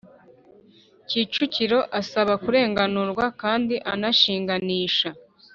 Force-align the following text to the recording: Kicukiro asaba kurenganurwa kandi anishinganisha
Kicukiro 1.09 1.79
asaba 1.99 2.33
kurenganurwa 2.43 3.25
kandi 3.41 3.75
anishinganisha 3.91 5.09